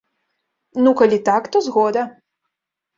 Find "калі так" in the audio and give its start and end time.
1.03-1.43